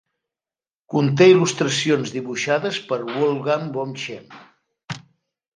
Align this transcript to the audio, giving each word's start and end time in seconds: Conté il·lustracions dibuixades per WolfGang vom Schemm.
Conté 0.93 1.27
il·lustracions 1.33 2.15
dibuixades 2.17 2.81
per 2.89 3.01
WolfGang 3.11 3.71
vom 3.79 3.95
Schemm. 4.07 5.01